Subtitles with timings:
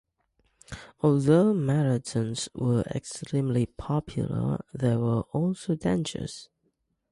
[1.01, 6.49] Although marathons were extremely popular, they were also dangerous.